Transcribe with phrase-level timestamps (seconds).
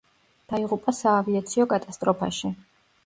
[0.53, 2.53] დაიღუპა საავიაციო კატასტროფაში.